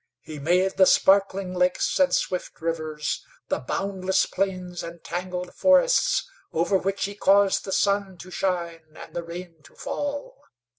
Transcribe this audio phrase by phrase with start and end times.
[0.21, 6.75] He made the sparkling lakes and swift rivers, the boundless plains and tangled forests, over
[6.75, 10.41] which He caused the sun to shine and the rain to fall.